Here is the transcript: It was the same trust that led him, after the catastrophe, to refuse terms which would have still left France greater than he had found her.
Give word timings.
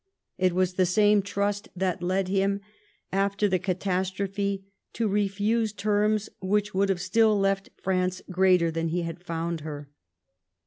It 0.39 0.53
was 0.55 0.73
the 0.73 0.87
same 0.87 1.21
trust 1.21 1.69
that 1.75 2.01
led 2.01 2.27
him, 2.27 2.61
after 3.11 3.47
the 3.47 3.59
catastrophe, 3.59 4.63
to 4.93 5.07
refuse 5.07 5.73
terms 5.73 6.27
which 6.39 6.73
would 6.73 6.89
have 6.89 6.99
still 6.99 7.37
left 7.39 7.69
France 7.77 8.23
greater 8.31 8.71
than 8.71 8.87
he 8.87 9.03
had 9.03 9.21
found 9.23 9.61
her. 9.61 9.91